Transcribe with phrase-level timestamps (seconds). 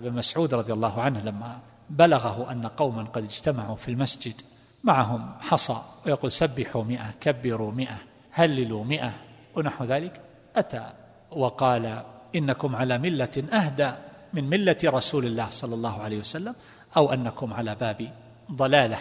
[0.00, 1.58] ابن مسعود رضي الله عنه لما
[1.90, 4.40] بلغه أن قوما قد اجتمعوا في المسجد
[4.84, 5.76] معهم حصى
[6.06, 7.98] ويقول سبحوا مئة كبروا مئة
[8.32, 9.14] هللوا مئة
[9.54, 10.20] ونحو ذلك.
[10.56, 10.92] أتى
[11.30, 12.02] وقال
[12.34, 13.92] إنكم على ملة أهدى
[14.32, 16.54] من ملة رسول الله صلى الله عليه وسلم
[16.96, 18.10] أو أنكم على باب
[18.52, 18.98] ضلالة.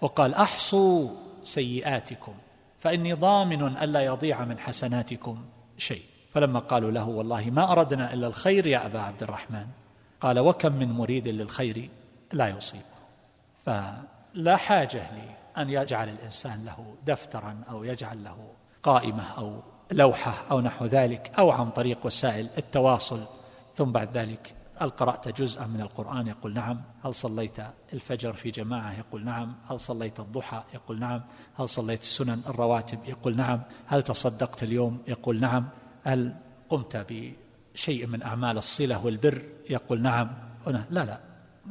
[0.00, 1.08] وقال أحصوا
[1.44, 2.34] سيئاتكم
[2.80, 5.44] فإني ضامن ألا يضيع من حسناتكم
[5.78, 6.02] شيء.
[6.32, 9.66] فلما قالوا له والله ما أردنا إلا الخير يا أبا عبد الرحمن.
[10.20, 11.90] قال وكم من مريد للخير
[12.32, 12.84] لا يصيبه
[13.66, 15.06] فلا حاجة
[15.56, 18.36] لأن يجعل الإنسان له دفترا أو يجعل له
[18.82, 19.60] قائمة أو
[19.92, 23.20] لوحة أو نحو ذلك أو عن طريق وسائل التواصل.
[23.76, 26.80] ثم بعد ذلك هل قرأت جزءا من القرآن؟ يقول نعم.
[27.04, 27.58] هل صليت
[27.92, 29.54] الفجر في جماعة؟ يقول نعم.
[29.70, 31.22] هل صليت الضحى؟ يقول نعم.
[31.58, 33.60] هل صليت السنن الرواتب؟ يقول نعم.
[33.86, 35.68] هل تصدقت اليوم؟ يقول نعم.
[36.04, 36.34] هل
[36.68, 36.96] قمت
[37.74, 40.30] بشيء من أعمال الصلة والبر؟ يقول نعم.
[40.66, 41.20] هنا لا لا.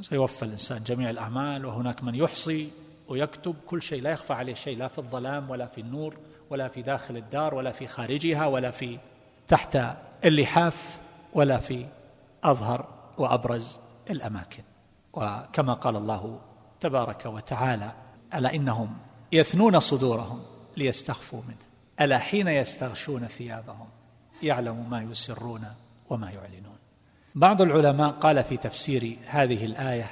[0.02, 2.70] سيوفى الإنسان جميع الأعمال وهناك من يحصي
[3.08, 3.56] ويكتب.
[3.68, 6.18] كل شيء لا يخفى عليه شيء لا في الظلام ولا في النور
[6.50, 9.00] ولا في داخل الدار ولا في خارجها ولا في
[9.48, 9.80] تحت
[10.26, 11.02] اللحاف
[11.34, 11.86] ولا في
[12.44, 13.80] أظهر وأبرز
[14.10, 14.64] الأماكن.
[15.14, 16.40] وكما قال الله
[16.80, 17.92] تبارك وتعالى
[18.34, 18.98] ألا إنهم
[19.32, 20.42] يثنون صدورهم
[20.78, 21.58] ليستخفوا منه؟
[22.02, 23.88] ألا حين يستغشون ثيابهم
[24.44, 25.66] يعلم ما يسرون
[26.10, 26.78] وما يعلنون.
[27.36, 30.10] بعض العلماء قال في تفسير هذه الآية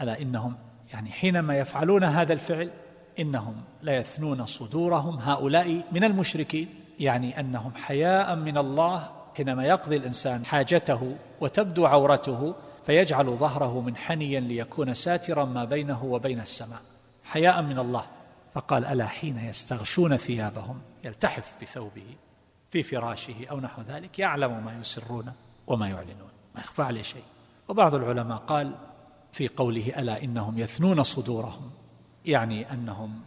[0.00, 0.56] ألا إنهم
[0.92, 2.70] يعني حينما يفعلون هذا الفعل
[3.18, 6.68] إنهم ليثنون صدورهم هؤلاء من المشركين.
[7.00, 12.54] يعني أنهم حياء من الله حينما يقضي الإنسان حاجته وتبدو عورته
[12.86, 16.80] فيجعل ظهره منحنيا ليكون ساترا ما بينه وبين السماء.
[17.24, 18.04] حياء من الله.
[18.54, 22.16] فقال ألا حين يستغشون ثيابهم يلتحف بثوبه.
[22.74, 25.32] في فراشه أو نحو ذلك يعلم ما يسرون
[25.66, 27.22] وما يعلنون ما يخفى عليه شيء.
[27.68, 28.74] وبعض العلماء قال
[29.32, 31.70] في قوله ألا إنهم يثنون صدورهم
[32.24, 33.20] يعني أنهم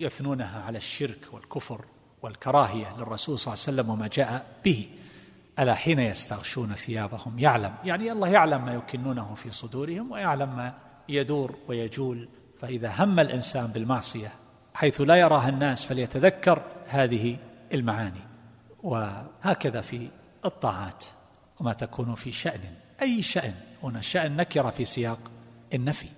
[0.00, 1.84] يثنونها على الشرك والكفر
[2.22, 4.88] والكراهية للرسول صلى الله عليه وسلم وما جاء به.
[5.58, 7.74] ألا حين يستغشون ثيابهم؟ يعلم.
[7.84, 10.74] يعني الله يعلم ما يكنونه في صدورهم ويعلم ما
[11.08, 12.28] يدور ويجول.
[12.60, 14.32] فإذا هم الإنسان بالمعصية
[14.74, 17.36] حيث لا يراها الناس فليتذكر هذه
[17.74, 18.33] المعاني.
[18.84, 20.08] وهكذا في
[20.44, 21.04] الطاعات
[21.60, 22.60] وما تكون في شأن.
[23.02, 25.18] أي شأن؟ هنا شأن نكرة في سياق
[25.74, 26.08] النفي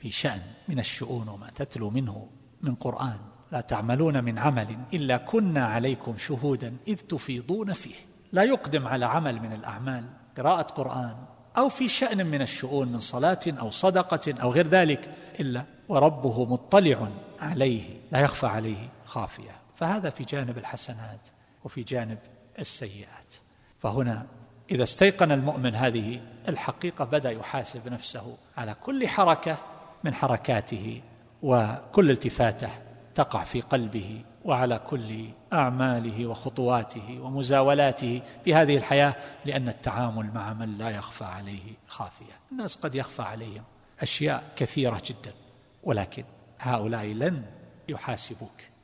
[0.00, 2.28] في شأن من الشؤون وما تتلو منه
[2.60, 3.18] من قرآن.
[3.52, 7.94] لا تعملون من عمل إلا كنا عليكم شهودا إذ تفيضون فيه.
[8.32, 10.04] لا يقدم على عمل من الأعمال
[10.36, 11.16] قراءة قرآن
[11.56, 17.08] أو في شأن من الشؤون من صلاة أو صدقة أو غير ذلك إلا وربه مطلع
[17.40, 19.50] عليه لا يخفى عليه خافية.
[19.76, 21.28] فهذا في جانب الحسنات.
[21.66, 22.18] وفي جانب
[22.58, 23.34] السيئات.
[23.78, 24.26] فهنا
[24.70, 29.58] إذا استيقن المؤمن هذه الحقيقة بدأ يحاسب نفسه على كل حركة
[30.04, 31.02] من حركاته
[31.42, 32.68] وكل التفاته
[33.14, 40.78] تقع في قلبه وعلى كل أعماله وخطواته ومزاولاته في هذه الحياة لأن التعامل مع من
[40.78, 42.38] لا يخفى عليه خافية.
[42.52, 43.64] الناس قد يخفى عليهم
[44.00, 45.32] أشياء كثيرة جدا
[45.82, 46.24] ولكن
[46.60, 47.42] هؤلاء لن
[47.88, 48.75] يحاسبوك.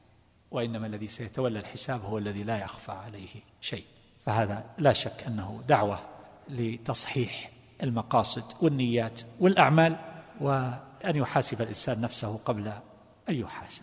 [0.53, 3.29] وإنما الذي سيتولى الحساب هو الذي لا يخفى عليه
[3.61, 3.85] شيء.
[4.27, 6.01] فهذا لا شك أنه دعوة
[6.49, 7.51] لتصحيح
[7.83, 9.97] المقاصد والنيات والأعمال
[10.41, 12.73] وأن يحاسب الإنسان نفسه قبل
[13.29, 13.83] أن يحاسب.